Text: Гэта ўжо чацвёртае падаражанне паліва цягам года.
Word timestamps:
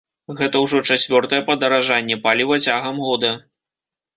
Гэта 0.37 0.61
ўжо 0.63 0.79
чацвёртае 0.95 1.41
падаражанне 1.51 2.17
паліва 2.25 2.59
цягам 2.65 2.95
года. 3.11 3.31